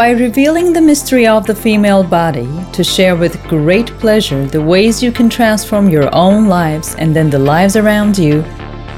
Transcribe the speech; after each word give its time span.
By 0.00 0.12
revealing 0.12 0.72
the 0.72 0.80
mystery 0.80 1.26
of 1.26 1.46
the 1.46 1.54
female 1.54 2.02
body 2.02 2.48
to 2.72 2.82
share 2.82 3.16
with 3.16 3.42
great 3.42 3.88
pleasure 3.98 4.46
the 4.46 4.62
ways 4.62 5.02
you 5.02 5.12
can 5.12 5.28
transform 5.28 5.90
your 5.90 6.08
own 6.14 6.46
lives 6.48 6.94
and 6.94 7.14
then 7.14 7.28
the 7.28 7.38
lives 7.38 7.76
around 7.76 8.16
you, 8.16 8.40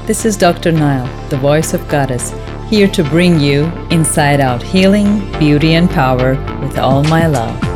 this 0.07 0.23
is 0.23 0.37
Dr. 0.37 0.71
Nile, 0.71 1.09
the 1.27 1.35
voice 1.35 1.73
of 1.73 1.85
Goddess, 1.89 2.31
here 2.69 2.87
to 2.87 3.03
bring 3.03 3.37
you 3.37 3.65
inside 3.91 4.39
out 4.39 4.63
healing, 4.63 5.19
beauty, 5.39 5.73
and 5.73 5.89
power 5.89 6.35
with 6.61 6.77
all 6.77 7.03
my 7.03 7.27
love. 7.27 7.72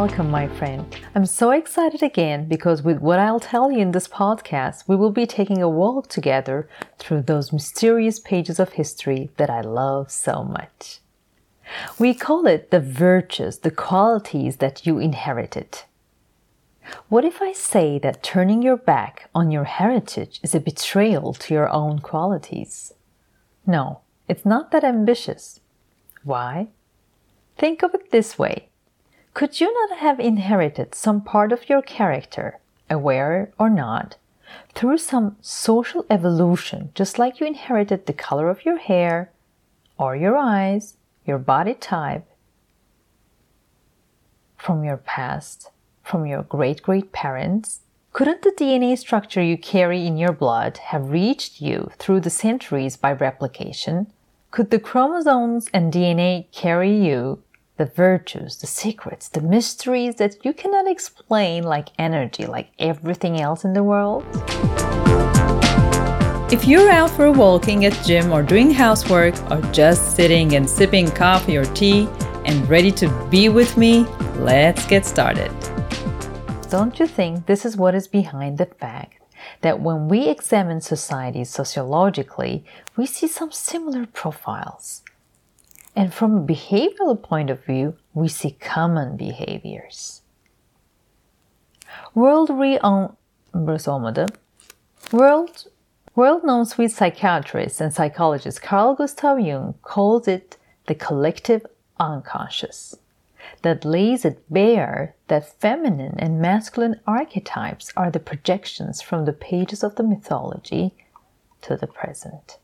Welcome, 0.00 0.30
my 0.30 0.48
friend. 0.48 0.96
I'm 1.14 1.26
so 1.26 1.50
excited 1.50 2.02
again 2.02 2.48
because, 2.48 2.80
with 2.80 3.00
what 3.00 3.18
I'll 3.18 3.38
tell 3.38 3.70
you 3.70 3.80
in 3.80 3.90
this 3.90 4.08
podcast, 4.08 4.84
we 4.86 4.96
will 4.96 5.10
be 5.10 5.26
taking 5.26 5.60
a 5.60 5.68
walk 5.68 6.08
together 6.08 6.70
through 6.98 7.20
those 7.20 7.52
mysterious 7.52 8.18
pages 8.18 8.58
of 8.58 8.72
history 8.72 9.28
that 9.36 9.50
I 9.50 9.60
love 9.60 10.10
so 10.10 10.42
much. 10.42 11.00
We 11.98 12.14
call 12.14 12.46
it 12.46 12.70
the 12.70 12.80
virtues, 12.80 13.58
the 13.58 13.70
qualities 13.70 14.56
that 14.56 14.86
you 14.86 14.98
inherited. 14.98 15.82
What 17.10 17.26
if 17.26 17.42
I 17.42 17.52
say 17.52 17.98
that 17.98 18.22
turning 18.22 18.62
your 18.62 18.78
back 18.78 19.28
on 19.34 19.50
your 19.50 19.64
heritage 19.64 20.40
is 20.42 20.54
a 20.54 20.60
betrayal 20.60 21.34
to 21.34 21.52
your 21.52 21.68
own 21.68 21.98
qualities? 21.98 22.94
No, 23.66 24.00
it's 24.28 24.46
not 24.46 24.70
that 24.70 24.82
ambitious. 24.82 25.60
Why? 26.24 26.68
Think 27.58 27.82
of 27.82 27.94
it 27.94 28.10
this 28.10 28.38
way 28.38 28.69
could 29.40 29.58
you 29.58 29.72
not 29.72 30.00
have 30.00 30.20
inherited 30.20 30.94
some 30.94 31.22
part 31.22 31.50
of 31.50 31.66
your 31.66 31.80
character, 31.80 32.58
aware 32.90 33.50
or 33.58 33.70
not, 33.70 34.18
through 34.74 34.98
some 34.98 35.34
social 35.40 36.04
evolution, 36.10 36.90
just 36.94 37.18
like 37.18 37.40
you 37.40 37.46
inherited 37.46 38.04
the 38.04 38.12
color 38.12 38.50
of 38.50 38.66
your 38.66 38.76
hair, 38.76 39.32
or 39.96 40.14
your 40.14 40.36
eyes, 40.36 40.98
your 41.24 41.38
body 41.38 41.72
type, 41.72 42.28
from 44.58 44.84
your 44.84 44.98
past, 44.98 45.70
from 46.02 46.26
your 46.26 46.42
great 46.42 46.82
great 46.82 47.10
parents? 47.10 47.80
Couldn't 48.12 48.42
the 48.42 48.52
DNA 48.52 48.98
structure 48.98 49.42
you 49.42 49.56
carry 49.56 50.06
in 50.06 50.18
your 50.18 50.32
blood 50.32 50.76
have 50.92 51.08
reached 51.08 51.62
you 51.62 51.90
through 51.96 52.20
the 52.20 52.28
centuries 52.28 52.98
by 52.98 53.14
replication? 53.14 54.12
Could 54.50 54.70
the 54.70 54.78
chromosomes 54.78 55.66
and 55.72 55.90
DNA 55.90 56.52
carry 56.52 56.94
you 56.94 57.42
the 57.80 57.86
virtues, 57.86 58.58
the 58.58 58.66
secrets, 58.66 59.30
the 59.30 59.40
mysteries 59.40 60.16
that 60.16 60.36
you 60.44 60.52
cannot 60.52 60.86
explain 60.86 61.62
like 61.62 61.88
energy, 61.98 62.44
like 62.44 62.68
everything 62.78 63.40
else 63.40 63.64
in 63.64 63.72
the 63.72 63.82
world? 63.82 64.22
If 66.52 66.66
you're 66.66 66.90
out 66.90 67.08
for 67.08 67.32
walking 67.32 67.86
at 67.86 67.94
gym 68.04 68.32
or 68.32 68.42
doing 68.42 68.70
housework 68.70 69.34
or 69.50 69.62
just 69.72 70.14
sitting 70.14 70.56
and 70.56 70.68
sipping 70.68 71.10
coffee 71.10 71.56
or 71.56 71.64
tea 71.64 72.06
and 72.44 72.68
ready 72.68 72.92
to 73.00 73.08
be 73.30 73.48
with 73.48 73.78
me, 73.78 74.04
let's 74.36 74.84
get 74.84 75.06
started. 75.06 75.50
Don't 76.68 77.00
you 77.00 77.06
think 77.06 77.46
this 77.46 77.64
is 77.64 77.78
what 77.78 77.94
is 77.94 78.08
behind 78.08 78.58
the 78.58 78.66
fact 78.66 79.22
that 79.62 79.80
when 79.80 80.06
we 80.06 80.28
examine 80.28 80.82
societies 80.82 81.48
sociologically, 81.48 82.62
we 82.94 83.06
see 83.06 83.26
some 83.26 83.50
similar 83.50 84.04
profiles? 84.04 85.02
And 86.00 86.14
from 86.14 86.34
a 86.34 86.40
behavioral 86.40 87.22
point 87.22 87.50
of 87.50 87.62
view, 87.62 87.94
we 88.14 88.26
see 88.28 88.52
common 88.52 89.18
behaviors. 89.18 90.22
World 92.14 92.48
renowned 92.48 93.18
World 95.12 95.66
World 96.14 96.42
known 96.42 96.64
Swiss 96.64 96.96
psychiatrist 96.96 97.82
and 97.82 97.92
psychologist 97.92 98.62
Carl 98.62 98.94
Gustav 98.94 99.40
Jung 99.40 99.74
calls 99.82 100.26
it 100.26 100.56
the 100.86 100.94
collective 100.94 101.66
unconscious 101.98 102.96
that 103.60 103.84
lays 103.84 104.24
it 104.24 104.42
bare 104.48 105.14
that 105.28 105.60
feminine 105.60 106.14
and 106.18 106.40
masculine 106.40 106.98
archetypes 107.06 107.92
are 107.94 108.10
the 108.10 108.20
projections 108.20 109.02
from 109.02 109.26
the 109.26 109.34
pages 109.34 109.84
of 109.84 109.96
the 109.96 110.02
mythology 110.02 110.94
to 111.60 111.76
the 111.76 111.86
present. 111.86 112.56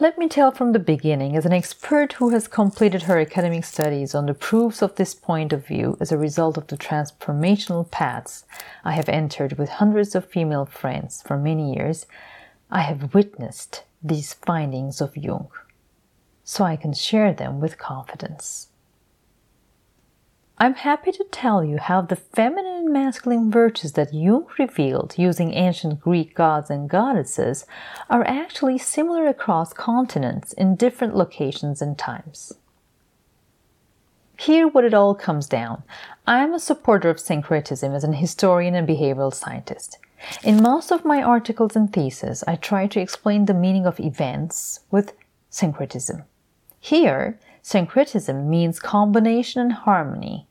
Let 0.00 0.16
me 0.16 0.28
tell 0.28 0.50
from 0.50 0.72
the 0.72 0.78
beginning, 0.78 1.36
as 1.36 1.44
an 1.44 1.52
expert 1.52 2.14
who 2.14 2.30
has 2.30 2.48
completed 2.48 3.02
her 3.02 3.18
academic 3.18 3.64
studies 3.64 4.14
on 4.14 4.26
the 4.26 4.34
proofs 4.34 4.82
of 4.82 4.94
this 4.94 5.14
point 5.14 5.52
of 5.52 5.66
view 5.66 5.96
as 6.00 6.10
a 6.10 6.18
result 6.18 6.56
of 6.56 6.68
the 6.68 6.76
transformational 6.76 7.90
paths 7.90 8.44
I 8.84 8.92
have 8.92 9.08
entered 9.08 9.58
with 9.58 9.68
hundreds 9.68 10.14
of 10.14 10.24
female 10.24 10.64
friends 10.64 11.22
for 11.22 11.36
many 11.36 11.74
years, 11.74 12.06
I 12.70 12.80
have 12.80 13.14
witnessed 13.14 13.84
these 14.02 14.34
findings 14.34 15.00
of 15.00 15.16
Jung, 15.16 15.48
so 16.44 16.64
I 16.64 16.76
can 16.76 16.94
share 16.94 17.32
them 17.32 17.60
with 17.60 17.78
confidence. 17.78 18.68
I'm 20.60 20.74
happy 20.74 21.12
to 21.12 21.24
tell 21.30 21.62
you 21.62 21.78
how 21.78 22.00
the 22.00 22.16
feminine 22.16 22.78
and 22.78 22.92
masculine 22.92 23.48
virtues 23.48 23.92
that 23.92 24.12
Jung 24.12 24.46
revealed 24.58 25.14
using 25.16 25.52
ancient 25.54 26.00
Greek 26.00 26.34
gods 26.34 26.68
and 26.68 26.90
goddesses 26.90 27.64
are 28.10 28.26
actually 28.26 28.76
similar 28.78 29.28
across 29.28 29.72
continents 29.72 30.52
in 30.52 30.74
different 30.74 31.14
locations 31.14 31.80
and 31.80 31.96
times. 31.96 32.54
Here, 34.36 34.66
what 34.66 34.82
it 34.82 34.94
all 34.94 35.14
comes 35.14 35.46
down. 35.46 35.84
I 36.26 36.42
am 36.42 36.52
a 36.52 36.58
supporter 36.58 37.08
of 37.08 37.20
syncretism 37.20 37.94
as 37.94 38.02
an 38.02 38.14
historian 38.14 38.74
and 38.74 38.88
behavioral 38.88 39.32
scientist. 39.32 39.98
In 40.42 40.60
most 40.60 40.90
of 40.90 41.04
my 41.04 41.22
articles 41.22 41.76
and 41.76 41.92
theses, 41.92 42.42
I 42.48 42.56
try 42.56 42.88
to 42.88 43.00
explain 43.00 43.44
the 43.44 43.54
meaning 43.54 43.86
of 43.86 44.00
events 44.00 44.80
with 44.90 45.12
syncretism. 45.50 46.24
Here, 46.80 47.38
syncretism 47.62 48.50
means 48.50 48.80
combination 48.80 49.62
and 49.62 49.72
harmony, 49.72 50.47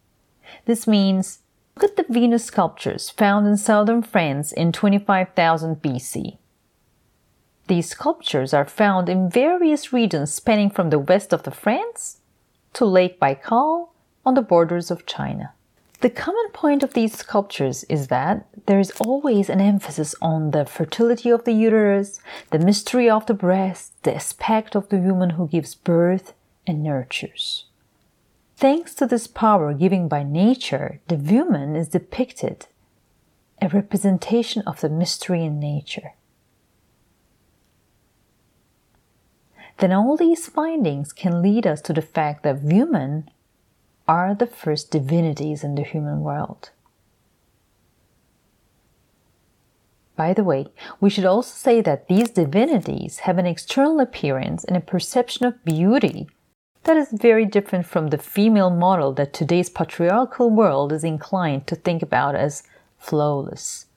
this 0.66 0.88
means 0.88 1.40
look 1.76 1.92
at 1.92 1.96
the 1.98 2.14
Venus 2.14 2.46
sculptures 2.46 3.10
found 3.10 3.48
in 3.48 3.58
southern 3.58 4.02
France 4.02 4.52
in 4.52 4.72
25,000 4.72 5.82
BC. 5.82 6.38
These 7.68 7.90
sculptures 7.90 8.54
are 8.54 8.66
found 8.66 9.10
in 9.10 9.30
various 9.30 9.92
regions 9.92 10.34
spanning 10.34 10.70
from 10.70 10.90
the 10.90 11.00
west 11.00 11.34
of 11.34 11.44
the 11.44 11.52
France 11.52 12.18
to 12.74 12.86
Lake 12.86 13.20
Baikal 13.20 13.90
on 14.26 14.36
the 14.36 14.42
borders 14.42 14.90
of 14.90 15.06
China. 15.06 15.54
The 16.00 16.10
common 16.12 16.50
point 16.54 16.84
of 16.84 16.94
these 16.94 17.18
sculptures 17.18 17.84
is 17.86 18.08
that 18.08 18.46
there 18.68 18.80
is 18.80 18.92
always 19.00 19.50
an 19.50 19.60
emphasis 19.60 20.14
on 20.22 20.52
the 20.52 20.66
fertility 20.66 21.32
of 21.32 21.44
the 21.44 21.54
uterus, 21.54 22.20
the 22.52 22.60
mystery 22.60 23.10
of 23.10 23.26
the 23.26 23.34
breast, 23.34 23.94
the 24.04 24.16
aspect 24.16 24.76
of 24.76 24.90
the 24.90 24.98
woman 24.98 25.32
who 25.32 25.48
gives 25.48 25.74
birth 25.74 26.34
and 26.68 26.84
nurtures. 26.84 27.66
Thanks 28.58 28.96
to 28.96 29.06
this 29.06 29.28
power 29.28 29.72
given 29.72 30.08
by 30.08 30.24
nature, 30.24 31.00
the 31.08 31.16
woman 31.16 31.76
is 31.76 31.90
depicted 31.90 32.66
a 33.62 33.68
representation 33.70 34.64
of 34.66 34.82
the 34.82 34.90
mystery 34.90 35.44
in 35.44 35.60
nature. 35.60 36.14
Then 39.78 39.92
all 39.92 40.18
these 40.18 40.48
findings 40.48 41.14
can 41.14 41.44
lead 41.44 41.68
us 41.68 41.82
to 41.82 41.94
the 41.94 42.02
fact 42.02 42.42
that 42.42 42.64
women 42.64 43.30
are 44.08 44.34
the 44.34 44.48
first 44.48 44.90
divinities 44.90 45.64
in 45.64 45.76
the 45.76 45.84
human 45.84 46.22
world. 46.22 46.72
By 50.16 50.34
the 50.34 50.44
way, 50.44 50.66
we 51.00 51.12
should 51.12 51.26
also 51.26 51.54
say 51.54 51.82
that 51.82 52.08
these 52.08 52.32
divinities 52.32 53.20
have 53.20 53.38
an 53.38 53.46
external 53.46 54.00
appearance 54.00 54.64
and 54.64 54.76
a 54.76 54.82
perception 54.82 55.46
of 55.46 55.64
beauty 55.64 56.28
that 56.88 56.96
is 56.96 57.12
very 57.12 57.46
different 57.46 57.86
from 57.86 58.08
the 58.08 58.18
female 58.18 58.70
model 58.70 59.12
that 59.12 59.34
today's 59.34 59.70
patriarchal 59.70 60.50
world 60.50 60.94
is 60.94 61.04
inclined 61.04 61.68
to 61.68 61.76
think 61.76 62.02
about 62.02 62.34
as 62.34 62.64
flawless. 62.98 63.88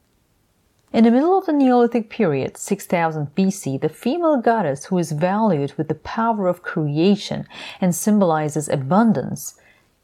In 0.92 1.04
the 1.04 1.12
middle 1.12 1.38
of 1.38 1.46
the 1.46 1.52
Neolithic 1.52 2.10
period, 2.10 2.56
6000 2.56 3.32
BC, 3.36 3.80
the 3.80 3.88
female 3.88 4.38
goddess 4.38 4.86
who 4.86 4.98
is 4.98 5.12
valued 5.12 5.72
with 5.74 5.86
the 5.86 5.94
power 5.94 6.48
of 6.48 6.62
creation 6.62 7.46
and 7.80 7.94
symbolizes 7.94 8.68
abundance 8.68 9.54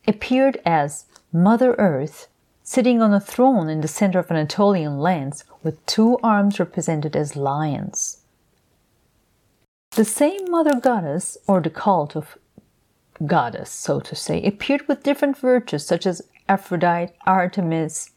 appeared 0.07 0.63
as 0.65 1.07
Mother 1.33 1.75
Earth, 1.79 2.29
sitting 2.63 3.03
on 3.03 3.13
a 3.13 3.19
throne 3.19 3.69
in 3.69 3.81
the 3.81 3.89
center 3.89 4.21
of 4.21 4.31
Anatolian 4.31 5.01
lands 5.01 5.43
with 5.65 5.85
two 5.87 6.19
arms 6.23 6.61
represented 6.61 7.17
as 7.17 7.35
lions. 7.35 8.23
The 9.97 10.05
same 10.05 10.49
mother 10.49 10.79
goddess, 10.79 11.37
or 11.49 11.61
the 11.61 11.71
cult 11.71 12.15
of 12.15 12.39
goddess, 13.25 13.71
so 13.71 14.01
to 14.01 14.15
say, 14.15 14.43
appeared 14.43 14.87
with 14.89 15.03
different 15.03 15.39
virtues 15.39 15.87
such 15.87 16.07
as 16.07 16.23
Aphrodite, 16.49 17.13
Artemis. 17.27 18.11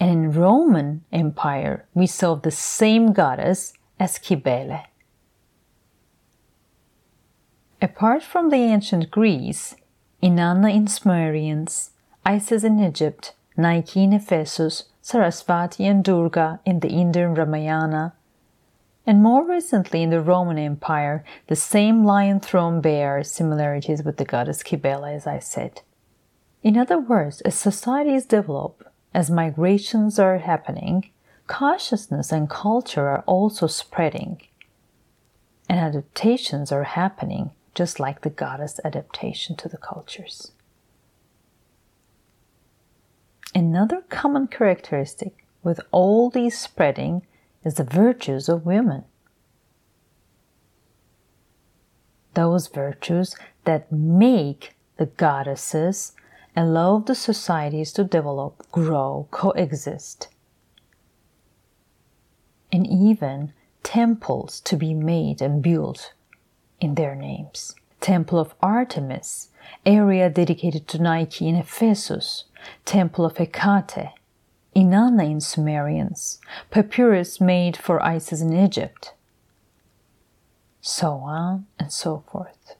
And 0.00 0.10
in 0.10 0.32
Roman 0.32 1.04
Empire, 1.12 1.86
we 1.94 2.06
saw 2.06 2.34
the 2.34 2.50
same 2.50 3.12
goddess 3.12 3.74
as 4.00 4.18
Cybele. 4.18 4.86
Apart 7.80 8.22
from 8.22 8.50
the 8.50 8.56
ancient 8.56 9.10
Greece, 9.10 9.74
Inanna 10.22 10.74
in 10.74 10.86
Sumerians, 10.86 11.90
Isis 12.24 12.62
in 12.62 12.78
Egypt, 12.78 13.34
Nike 13.56 14.04
in 14.04 14.12
Ephesus, 14.12 14.84
Sarasvati 15.02 15.84
and 15.84 16.04
Durga 16.04 16.60
in 16.64 16.80
the 16.80 16.90
Indian 16.90 17.34
Ramayana, 17.34 18.14
and 19.06 19.22
more 19.22 19.44
recently 19.46 20.02
in 20.02 20.10
the 20.10 20.20
Roman 20.20 20.58
Empire, 20.58 21.24
the 21.48 21.56
same 21.56 22.04
lion 22.04 22.40
throne 22.40 22.80
bears 22.80 23.30
similarities 23.30 24.02
with 24.02 24.16
the 24.16 24.24
goddess 24.24 24.62
Cybele, 24.62 25.06
as 25.06 25.26
I 25.26 25.38
said. 25.38 25.82
In 26.62 26.76
other 26.76 26.98
words, 26.98 27.40
as 27.40 27.56
societies 27.56 28.24
develop, 28.24 28.88
as 29.12 29.30
migrations 29.30 30.18
are 30.18 30.38
happening, 30.38 31.10
consciousness 31.48 32.30
and 32.30 32.48
culture 32.48 33.08
are 33.08 33.24
also 33.26 33.66
spreading, 33.66 34.40
and 35.68 35.80
adaptations 35.80 36.70
are 36.70 36.84
happening 36.84 37.50
just 37.74 37.98
like 37.98 38.20
the 38.20 38.30
goddess 38.30 38.78
adaptation 38.84 39.56
to 39.56 39.68
the 39.68 39.76
cultures. 39.76 40.52
Another 43.54 44.02
common 44.08 44.46
characteristic 44.46 45.44
with 45.62 45.80
all 45.90 46.30
these 46.30 46.58
spreading 46.58 47.22
is 47.64 47.74
the 47.74 47.84
virtues 47.84 48.48
of 48.48 48.66
women. 48.66 49.04
Those 52.34 52.66
virtues 52.66 53.36
that 53.64 53.92
make 53.92 54.74
the 54.96 55.06
goddesses 55.06 56.12
allow 56.56 56.98
the 56.98 57.14
societies 57.14 57.92
to 57.92 58.04
develop, 58.04 58.66
grow, 58.72 59.28
coexist, 59.30 60.28
and 62.70 62.86
even 62.86 63.52
temples 63.82 64.60
to 64.60 64.76
be 64.76 64.94
made 64.94 65.42
and 65.42 65.62
built 65.62 66.12
in 66.80 66.94
their 66.94 67.14
names. 67.14 67.74
Temple 68.00 68.38
of 68.38 68.54
Artemis, 68.60 69.48
area 69.86 70.28
dedicated 70.28 70.88
to 70.88 71.00
Nike 71.00 71.48
in 71.48 71.54
Ephesus, 71.54 72.44
Temple 72.84 73.24
of 73.24 73.36
Hecate, 73.36 74.10
Inanna 74.74 75.30
in 75.30 75.40
Sumerians, 75.40 76.40
papyrus 76.70 77.40
made 77.40 77.76
for 77.76 78.02
Isis 78.02 78.40
in 78.40 78.52
Egypt, 78.52 79.12
so 80.80 81.12
on 81.12 81.66
and 81.78 81.92
so 81.92 82.24
forth. 82.30 82.76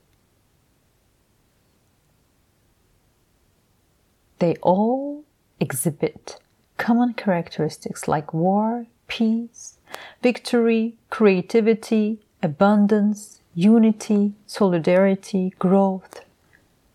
They 4.39 4.55
all 4.61 5.23
exhibit 5.59 6.39
common 6.77 7.13
characteristics 7.13 8.07
like 8.07 8.33
war, 8.33 8.87
peace, 9.07 9.77
victory, 10.21 10.97
creativity, 11.09 12.19
abundance, 12.41 13.39
unity, 13.53 14.33
solidarity, 14.47 15.53
growth, 15.59 16.21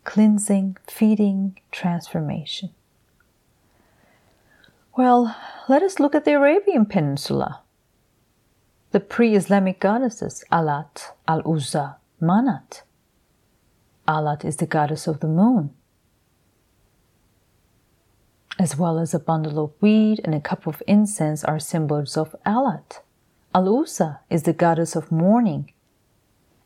cleansing, 0.04 0.76
feeding, 0.86 1.56
transformation. 1.70 2.70
Well, 4.98 5.36
let 5.68 5.84
us 5.84 6.00
look 6.00 6.16
at 6.16 6.24
the 6.24 6.32
Arabian 6.32 6.84
Peninsula. 6.84 7.60
The 8.90 8.98
pre 8.98 9.36
Islamic 9.36 9.78
goddesses 9.78 10.42
Alat, 10.50 11.12
Al 11.28 11.40
Uzza, 11.46 11.98
Manat. 12.20 12.82
Alat 14.08 14.44
is 14.44 14.56
the 14.56 14.66
goddess 14.66 15.06
of 15.06 15.20
the 15.20 15.28
moon, 15.28 15.70
as 18.58 18.76
well 18.76 18.98
as 18.98 19.14
a 19.14 19.20
bundle 19.20 19.66
of 19.66 19.70
wheat 19.80 20.18
and 20.24 20.34
a 20.34 20.40
cup 20.40 20.66
of 20.66 20.82
incense 20.88 21.44
are 21.44 21.60
symbols 21.60 22.16
of 22.16 22.34
Alat. 22.44 22.98
Al 23.54 23.68
Uzza 23.68 24.18
is 24.28 24.42
the 24.42 24.52
goddess 24.52 24.96
of 24.96 25.12
morning 25.12 25.70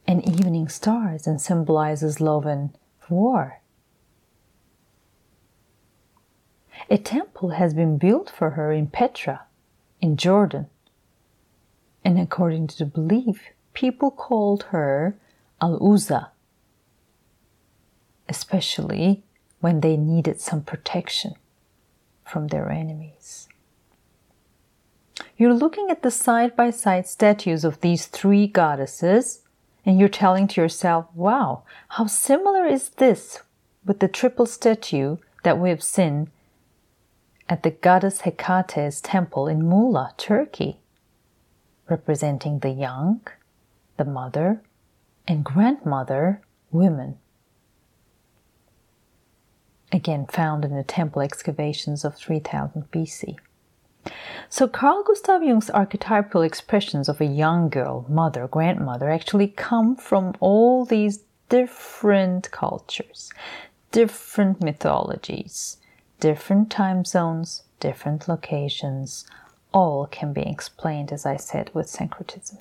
and 0.06 0.26
evening 0.26 0.70
stars 0.70 1.26
and 1.26 1.38
symbolizes 1.38 2.18
love 2.18 2.46
and 2.46 2.70
war. 3.10 3.61
A 6.90 6.98
temple 6.98 7.50
has 7.50 7.74
been 7.74 7.98
built 7.98 8.30
for 8.30 8.50
her 8.50 8.72
in 8.72 8.88
Petra, 8.88 9.46
in 10.00 10.16
Jordan. 10.16 10.66
And 12.04 12.18
according 12.18 12.66
to 12.68 12.78
the 12.78 12.86
belief, 12.86 13.50
people 13.72 14.10
called 14.10 14.64
her 14.64 15.16
Al 15.60 15.78
Uzza, 15.80 16.30
especially 18.28 19.22
when 19.60 19.80
they 19.80 19.96
needed 19.96 20.40
some 20.40 20.62
protection 20.62 21.34
from 22.24 22.48
their 22.48 22.70
enemies. 22.70 23.48
You're 25.36 25.54
looking 25.54 25.88
at 25.90 26.02
the 26.02 26.10
side 26.10 26.56
by 26.56 26.70
side 26.70 27.06
statues 27.06 27.64
of 27.64 27.80
these 27.80 28.06
three 28.06 28.46
goddesses, 28.46 29.42
and 29.86 29.98
you're 29.98 30.08
telling 30.08 30.48
to 30.48 30.60
yourself, 30.60 31.06
wow, 31.14 31.62
how 31.88 32.06
similar 32.06 32.66
is 32.66 32.90
this 32.90 33.40
with 33.84 34.00
the 34.00 34.08
triple 34.08 34.46
statue 34.46 35.18
that 35.44 35.58
we 35.58 35.68
have 35.68 35.82
seen 35.82 36.30
at 37.48 37.62
the 37.62 37.70
goddess 37.70 38.22
Hecate's 38.22 39.00
temple 39.00 39.46
in 39.48 39.62
Muğla, 39.62 40.16
Turkey, 40.16 40.78
representing 41.88 42.60
the 42.60 42.70
young, 42.70 43.20
the 43.96 44.04
mother, 44.04 44.62
and 45.26 45.44
grandmother 45.44 46.40
women. 46.70 47.18
Again, 49.92 50.26
found 50.26 50.64
in 50.64 50.74
the 50.74 50.82
temple 50.82 51.22
excavations 51.22 52.04
of 52.04 52.16
3000 52.16 52.90
BC. 52.90 53.36
So, 54.48 54.66
Carl 54.66 55.04
Gustav 55.04 55.42
Jung's 55.42 55.70
archetypal 55.70 56.42
expressions 56.42 57.08
of 57.08 57.20
a 57.20 57.26
young 57.26 57.68
girl, 57.68 58.04
mother, 58.08 58.48
grandmother 58.48 59.10
actually 59.10 59.48
come 59.48 59.94
from 59.96 60.34
all 60.40 60.84
these 60.84 61.20
different 61.48 62.50
cultures, 62.50 63.30
different 63.92 64.62
mythologies, 64.62 65.76
different 66.22 66.70
time 66.70 67.04
zones, 67.04 67.64
different 67.80 68.28
locations, 68.28 69.26
all 69.74 70.06
can 70.06 70.32
be 70.32 70.42
explained, 70.42 71.10
as 71.10 71.26
I 71.26 71.36
said, 71.36 71.68
with 71.74 71.90
syncretism. 71.90 72.58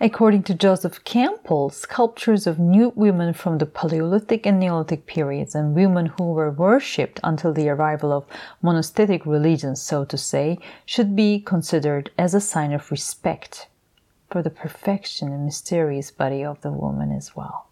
According 0.00 0.42
to 0.44 0.54
Joseph 0.54 1.04
Campbell, 1.04 1.70
sculptures 1.70 2.48
of 2.48 2.58
nude 2.58 2.96
women 2.96 3.32
from 3.32 3.58
the 3.58 3.66
Paleolithic 3.66 4.44
and 4.44 4.58
Neolithic 4.58 5.06
periods 5.06 5.54
and 5.54 5.76
women 5.76 6.06
who 6.06 6.32
were 6.32 6.50
worshipped 6.50 7.20
until 7.22 7.52
the 7.52 7.68
arrival 7.68 8.12
of 8.12 8.26
monastic 8.60 9.24
religions, 9.24 9.80
so 9.80 10.04
to 10.04 10.18
say, 10.18 10.58
should 10.84 11.14
be 11.14 11.38
considered 11.38 12.10
as 12.18 12.34
a 12.34 12.40
sign 12.40 12.72
of 12.72 12.90
respect 12.90 13.68
for 14.28 14.42
the 14.42 14.50
perfection 14.50 15.28
and 15.32 15.44
mysterious 15.44 16.10
body 16.10 16.44
of 16.44 16.60
the 16.62 16.72
woman 16.72 17.12
as 17.12 17.36
well. 17.36 17.67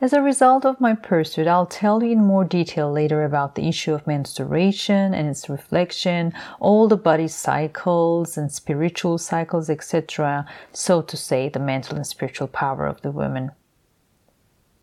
As 0.00 0.12
a 0.12 0.22
result 0.22 0.64
of 0.64 0.80
my 0.80 0.94
pursuit, 0.94 1.48
I'll 1.48 1.66
tell 1.66 2.04
you 2.04 2.12
in 2.12 2.24
more 2.24 2.44
detail 2.44 2.88
later 2.88 3.24
about 3.24 3.56
the 3.56 3.68
issue 3.68 3.92
of 3.92 4.06
menstruation 4.06 5.12
and 5.12 5.28
its 5.28 5.48
reflection, 5.48 6.32
all 6.60 6.86
the 6.86 6.96
body 6.96 7.26
cycles 7.26 8.38
and 8.38 8.52
spiritual 8.52 9.18
cycles, 9.18 9.68
etc., 9.68 10.46
so 10.72 11.02
to 11.02 11.16
say, 11.16 11.48
the 11.48 11.58
mental 11.58 11.96
and 11.96 12.06
spiritual 12.06 12.46
power 12.46 12.86
of 12.86 13.02
the 13.02 13.10
woman. 13.10 13.50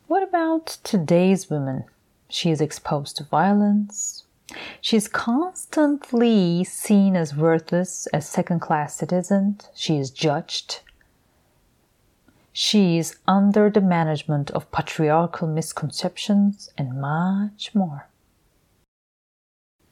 What 0.07 0.21
about 0.21 0.79
today's 0.83 1.49
woman? 1.49 1.85
She 2.27 2.51
is 2.51 2.59
exposed 2.59 3.15
to 3.17 3.23
violence. 3.23 4.25
She 4.81 4.97
is 4.97 5.07
constantly 5.07 6.65
seen 6.65 7.15
as 7.15 7.33
worthless, 7.33 8.05
as 8.07 8.27
second 8.27 8.59
class 8.59 8.97
citizen. 8.97 9.61
She 9.73 9.97
is 9.97 10.11
judged 10.11 10.81
she 12.57 12.97
is 12.97 13.17
under 13.27 13.69
the 13.69 13.81
management 13.81 14.49
of 14.51 14.71
patriarchal 14.71 15.45
misconceptions 15.45 16.69
and 16.77 17.01
much 17.01 17.75
more. 17.75 18.07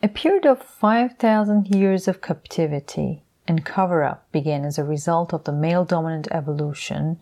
A 0.01 0.07
period 0.07 0.45
of 0.45 0.63
5,000 0.63 1.75
years 1.75 2.07
of 2.07 2.21
captivity 2.21 3.21
and 3.49 3.65
cover 3.65 4.01
up 4.01 4.31
began 4.31 4.63
as 4.63 4.77
a 4.77 4.85
result 4.85 5.33
of 5.33 5.43
the 5.43 5.51
male 5.51 5.83
dominant 5.83 6.29
evolution 6.31 7.21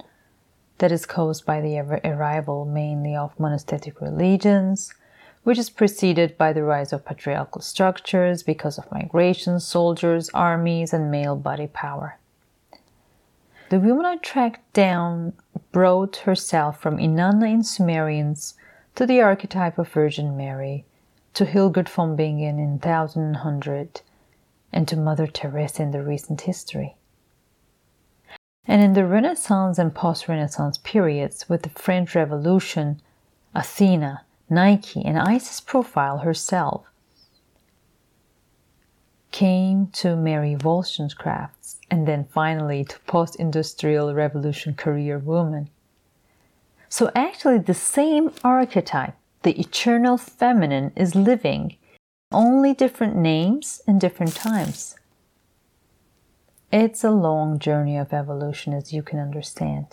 that 0.78 0.92
is 0.92 1.08
caused 1.08 1.44
by 1.44 1.60
the 1.60 1.80
arrival 1.80 2.64
mainly 2.64 3.16
of 3.16 3.40
monastic 3.40 4.00
religions, 4.00 4.94
which 5.42 5.58
is 5.58 5.72
preceded 5.72 6.38
by 6.38 6.54
the 6.54 6.62
rise 6.62 6.94
of 6.94 7.04
patriarchal 7.04 7.62
structures 7.62 8.44
because 8.44 8.78
of 8.78 8.92
migration, 8.92 9.60
soldiers, 9.60 10.30
armies, 10.36 10.94
and 10.94 11.10
male 11.10 11.36
body 11.36 11.66
power. 11.66 12.20
The 13.72 13.80
woman 13.80 14.06
I 14.06 14.18
tracked 14.18 14.74
down 14.74 15.32
brought 15.72 16.18
herself 16.18 16.82
from 16.82 16.98
Inanna 16.98 17.50
in 17.50 17.64
Sumerians 17.64 18.56
to 18.96 19.06
the 19.06 19.22
archetype 19.22 19.78
of 19.78 19.88
Virgin 19.88 20.36
Mary, 20.36 20.84
to 21.36 21.46
Hildegard 21.46 21.88
von 21.88 22.18
Bingen 22.18 22.60
in 22.60 22.72
1100, 22.72 24.02
and 24.74 24.90
to 24.90 24.98
Mother 24.98 25.26
Teresa 25.26 25.84
in 25.84 25.92
the 25.92 26.04
recent 26.04 26.42
history. 26.42 26.98
And 28.66 28.82
in 28.82 28.92
the 28.92 29.06
Renaissance 29.06 29.80
and 29.80 29.96
post 29.96 30.28
Renaissance 30.28 30.78
periods, 30.78 31.48
with 31.48 31.64
the 31.64 31.70
French 31.70 32.14
Revolution, 32.14 33.02
Athena, 33.56 34.26
Nike, 34.50 35.02
and 35.06 35.18
Isis 35.18 35.62
profile 35.62 36.18
herself. 36.18 36.91
Came 39.32 39.88
to 39.88 40.16
Mary 40.16 40.56
Wollstonecraft 40.56 41.76
and 41.90 42.08
then 42.08 42.26
finally 42.32 42.84
to 42.86 43.00
post 43.02 43.36
industrial 43.36 44.14
revolution 44.14 44.74
career 44.76 45.18
woman. 45.18 45.70
So, 46.90 47.10
actually, 47.16 47.60
the 47.60 47.74
same 47.74 48.32
archetype, 48.44 49.16
the 49.44 49.60
eternal 49.60 50.18
feminine, 50.18 50.92
is 50.96 51.16
living, 51.16 51.78
only 52.32 52.74
different 52.74 53.16
names 53.16 53.82
and 53.88 54.00
different 54.00 54.36
times. 54.36 54.96
It's 56.72 57.04
a 57.04 57.12
long 57.12 57.60
journey 57.60 57.98
of 57.98 58.14
evolution, 58.14 58.74
as 58.74 58.94
you 58.94 59.04
can 59.04 59.20
understand. 59.20 59.88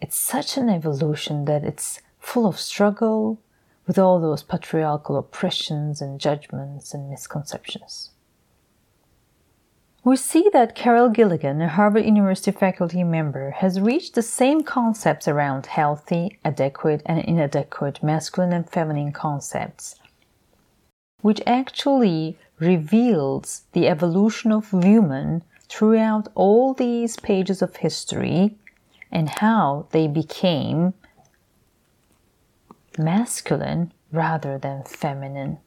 It's 0.00 0.16
such 0.16 0.58
an 0.58 0.68
evolution 0.68 1.46
that 1.46 1.64
it's 1.64 2.00
full 2.18 2.46
of 2.46 2.58
struggle 2.58 3.40
with 3.86 3.98
all 3.98 4.20
those 4.20 4.42
patriarchal 4.42 5.16
oppressions 5.16 6.00
and 6.00 6.20
judgments 6.20 6.94
and 6.94 7.10
misconceptions. 7.10 8.10
We 10.04 10.16
see 10.16 10.50
that 10.52 10.74
Carol 10.74 11.08
Gilligan, 11.08 11.62
a 11.62 11.68
Harvard 11.68 12.04
University 12.04 12.50
faculty 12.50 13.02
member, 13.02 13.52
has 13.52 13.80
reached 13.80 14.14
the 14.14 14.22
same 14.22 14.62
concepts 14.62 15.26
around 15.26 15.64
healthy, 15.64 16.38
adequate, 16.44 17.02
and 17.06 17.20
inadequate 17.20 18.02
masculine 18.02 18.52
and 18.52 18.68
feminine 18.68 19.12
concepts, 19.12 19.96
which 21.22 21.40
actually 21.46 22.38
reveals 22.58 23.62
the 23.72 23.88
evolution 23.88 24.52
of 24.52 24.74
women 24.74 25.42
throughout 25.70 26.28
all 26.34 26.74
these 26.74 27.16
pages 27.16 27.62
of 27.62 27.76
history 27.76 28.58
and 29.10 29.28
how 29.40 29.86
they 29.92 30.06
became 30.06 30.92
masculine 32.98 33.92
rather 34.12 34.58
than 34.58 34.82
feminine. 34.84 35.58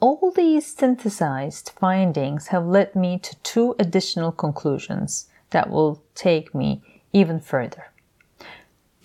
All 0.00 0.32
these 0.34 0.66
synthesized 0.66 1.72
findings 1.78 2.48
have 2.48 2.66
led 2.66 2.96
me 2.96 3.18
to 3.18 3.36
two 3.42 3.76
additional 3.78 4.32
conclusions 4.32 5.28
that 5.50 5.70
will 5.70 6.02
take 6.14 6.54
me 6.54 6.82
even 7.12 7.40
further. 7.40 7.90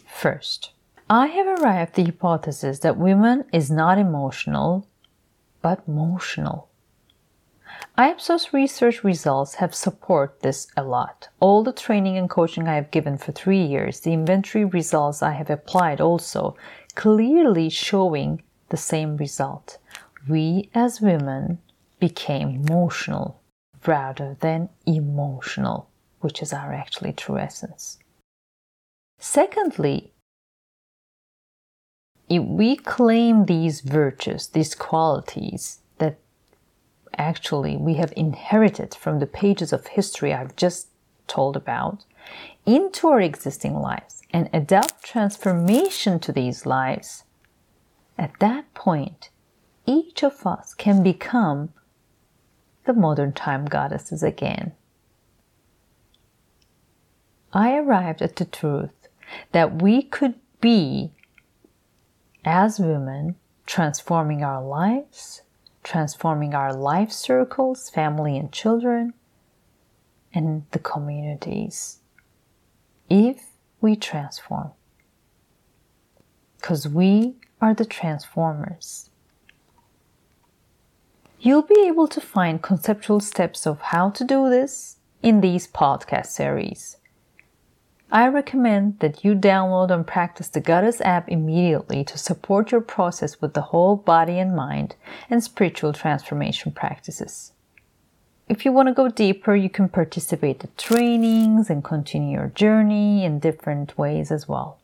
First, 0.07 0.71
I 1.09 1.27
have 1.27 1.59
arrived 1.59 1.89
at 1.89 1.93
the 1.95 2.03
hypothesis 2.05 2.79
that 2.79 2.97
women 2.97 3.45
is 3.51 3.69
not 3.69 3.97
emotional, 3.97 4.87
but 5.61 5.89
motional. 5.89 6.67
IAPSO's 7.97 8.51
research 8.51 9.05
results 9.05 9.55
have 9.55 9.73
supported 9.73 10.41
this 10.41 10.67
a 10.75 10.83
lot. 10.83 11.29
All 11.39 11.63
the 11.63 11.71
training 11.71 12.17
and 12.17 12.29
coaching 12.29 12.67
I 12.67 12.75
have 12.75 12.91
given 12.91 13.17
for 13.17 13.31
three 13.31 13.63
years, 13.63 14.01
the 14.01 14.11
inventory 14.11 14.65
results 14.65 15.23
I 15.23 15.31
have 15.31 15.49
applied 15.49 16.01
also, 16.01 16.57
clearly 16.95 17.69
showing 17.69 18.43
the 18.67 18.77
same 18.77 19.15
result 19.15 19.77
we 20.27 20.69
as 20.73 21.01
women 21.01 21.59
became 21.99 22.49
emotional 22.49 23.39
rather 23.85 24.35
than 24.39 24.69
emotional, 24.85 25.89
which 26.19 26.41
is 26.41 26.51
our 26.51 26.73
actually 26.73 27.13
true 27.13 27.37
essence. 27.37 27.99
Secondly, 29.19 30.11
if 32.27 32.43
we 32.43 32.75
claim 32.75 33.45
these 33.45 33.81
virtues, 33.81 34.47
these 34.47 34.73
qualities 34.73 35.79
actually 37.17 37.77
we 37.77 37.95
have 37.95 38.13
inherited 38.15 38.95
from 38.95 39.19
the 39.19 39.27
pages 39.27 39.73
of 39.73 39.87
history 39.87 40.33
I've 40.33 40.55
just 40.55 40.87
told 41.27 41.55
about 41.55 42.05
into 42.65 43.07
our 43.07 43.21
existing 43.21 43.75
lives 43.75 44.21
and 44.31 44.49
adopt 44.53 45.03
transformation 45.03 46.19
to 46.19 46.31
these 46.31 46.65
lives, 46.65 47.23
at 48.17 48.31
that 48.39 48.73
point, 48.73 49.29
each 49.85 50.23
of 50.23 50.45
us 50.45 50.73
can 50.73 51.03
become 51.03 51.69
the 52.85 52.93
modern 52.93 53.33
time 53.33 53.65
goddesses 53.65 54.23
again. 54.23 54.73
I 57.53 57.75
arrived 57.77 58.21
at 58.21 58.35
the 58.35 58.45
truth 58.45 59.07
that 59.51 59.81
we 59.81 60.01
could 60.01 60.35
be, 60.59 61.11
as 62.43 62.79
women, 62.79 63.35
transforming 63.65 64.43
our 64.43 64.63
lives, 64.63 65.41
transforming 65.85 66.55
our 66.55 66.73
life 66.73 67.11
circles, 67.11 67.89
family 67.89 68.37
and 68.37 68.51
children, 68.51 69.13
and 70.33 70.63
the 70.71 70.79
communities. 70.79 71.99
If 73.09 73.51
we 73.79 73.95
transform. 73.95 74.71
Because 76.57 76.87
we 76.87 77.35
are 77.61 77.75
the 77.75 77.85
transformers. 77.85 79.11
You'll 81.39 81.61
be 81.61 81.85
able 81.85 82.07
to 82.07 82.19
find 82.19 82.61
conceptual 82.61 83.19
steps 83.19 83.67
of 83.67 83.79
how 83.79 84.09
to 84.09 84.23
do 84.23 84.49
this 84.49 84.97
in 85.21 85.41
these 85.41 85.67
podcast 85.67 86.27
series. 86.27 86.97
I 88.11 88.27
recommend 88.27 88.99
that 88.99 89.23
you 89.23 89.33
download 89.33 89.89
and 89.89 90.05
practice 90.05 90.47
the 90.47 90.61
Goddess 90.61 91.01
app 91.01 91.27
immediately 91.27 92.03
to 92.03 92.17
support 92.17 92.71
your 92.71 92.81
process 92.81 93.41
with 93.41 93.53
the 93.53 93.61
whole 93.61 93.95
body 93.95 94.37
and 94.37 94.55
mind 94.55 94.95
and 95.29 95.43
spiritual 95.43 95.91
transformation 95.91 96.71
practices. 96.71 97.51
If 98.47 98.63
you 98.63 98.71
want 98.71 98.89
to 98.89 98.93
go 98.93 99.09
deeper, 99.09 99.55
you 99.55 99.71
can 99.71 99.89
participate 99.89 100.63
in 100.63 100.69
trainings 100.77 101.71
and 101.71 101.83
continue 101.83 102.37
your 102.37 102.51
journey 102.53 103.25
in 103.25 103.39
different 103.39 103.97
ways 103.97 104.31
as 104.31 104.47
well. 104.47 104.77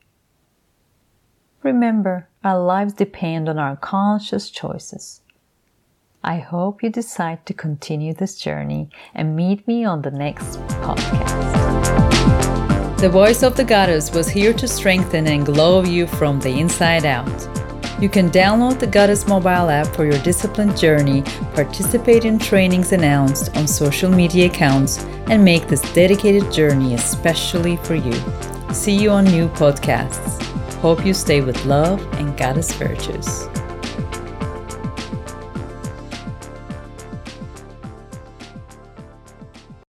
Remember, 1.62 2.28
our 2.44 2.60
lives 2.60 2.94
depend 2.94 3.48
on 3.48 3.60
our 3.60 3.76
conscious 3.76 4.50
choices. 4.50 5.22
I 6.24 6.40
hope 6.40 6.82
you 6.82 6.90
decide 6.90 7.46
to 7.46 7.54
continue 7.54 8.16
this 8.16 8.40
journey 8.40 8.90
and 9.14 9.36
meet 9.36 9.68
me 9.68 9.86
on 9.86 10.02
the 10.02 10.12
next 10.12 10.60
podcast. 10.82 12.11
The 13.02 13.10
voice 13.10 13.42
of 13.42 13.58
the 13.58 13.64
goddess 13.64 14.12
was 14.12 14.30
here 14.30 14.54
to 14.54 14.68
strengthen 14.68 15.26
and 15.26 15.44
glow 15.44 15.84
you 15.84 16.06
from 16.06 16.40
the 16.40 16.60
inside 16.60 17.04
out. 17.04 17.28
You 18.00 18.10
can 18.10 18.30
download 18.30 18.78
the 18.78 18.86
Goddess 18.86 19.28
mobile 19.28 19.72
app 19.72 19.88
for 19.88 20.06
your 20.06 20.22
disciplined 20.22 20.78
journey, 20.78 21.24
participate 21.56 22.26
in 22.26 22.38
trainings 22.38 22.92
announced 22.92 23.58
on 23.58 23.66
social 23.66 24.12
media 24.12 24.46
accounts, 24.46 25.04
and 25.32 25.44
make 25.44 25.68
this 25.68 25.82
dedicated 25.94 26.52
journey 26.52 26.94
especially 26.94 27.78
for 27.78 27.96
you. 27.96 28.14
See 28.72 28.96
you 28.96 29.10
on 29.10 29.26
new 29.26 29.50
podcasts. 29.50 30.40
Hope 30.76 31.04
you 31.04 31.16
stay 31.16 31.42
with 31.42 31.66
love 31.66 32.00
and 32.20 32.38
Goddess 32.38 32.72
virtues. 32.74 33.51